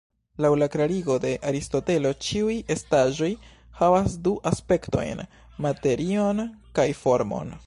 Laŭ 0.43 0.49
la 0.61 0.67
klarigo 0.75 1.17
de 1.25 1.33
Aristotelo, 1.51 2.13
ĉiuj 2.29 2.55
estaĵoj 2.77 3.31
havas 3.83 4.19
du 4.29 4.35
aspektojn, 4.55 5.25
"materion" 5.67 6.47
kaj 6.81 6.93
"formon. 7.07 7.59